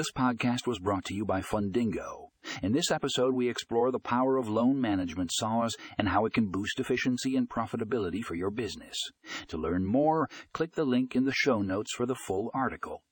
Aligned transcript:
This 0.00 0.12
podcast 0.12 0.66
was 0.66 0.78
brought 0.78 1.04
to 1.04 1.14
you 1.14 1.26
by 1.26 1.42
Fundingo. 1.42 2.28
In 2.62 2.72
this 2.72 2.90
episode, 2.90 3.34
we 3.34 3.50
explore 3.50 3.92
the 3.92 3.98
power 3.98 4.38
of 4.38 4.48
loan 4.48 4.80
management 4.80 5.30
SaaS 5.30 5.76
and 5.98 6.08
how 6.08 6.24
it 6.24 6.32
can 6.32 6.46
boost 6.46 6.80
efficiency 6.80 7.36
and 7.36 7.46
profitability 7.46 8.22
for 8.22 8.34
your 8.34 8.50
business. 8.50 8.96
To 9.48 9.58
learn 9.58 9.84
more, 9.84 10.26
click 10.54 10.72
the 10.72 10.86
link 10.86 11.14
in 11.14 11.26
the 11.26 11.34
show 11.34 11.60
notes 11.60 11.92
for 11.94 12.06
the 12.06 12.14
full 12.14 12.50
article. 12.54 13.02